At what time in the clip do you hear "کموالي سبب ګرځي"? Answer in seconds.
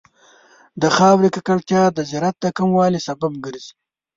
2.57-3.73